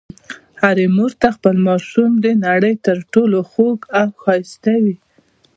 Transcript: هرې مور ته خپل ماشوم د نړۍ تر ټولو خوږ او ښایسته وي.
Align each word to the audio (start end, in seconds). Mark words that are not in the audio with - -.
هرې 0.61 0.85
مور 0.95 1.11
ته 1.21 1.27
خپل 1.35 1.55
ماشوم 1.67 2.11
د 2.25 2.25
نړۍ 2.45 2.75
تر 2.85 2.97
ټولو 3.13 3.39
خوږ 3.51 3.79
او 3.99 4.07
ښایسته 4.21 4.73
وي. 4.83 4.95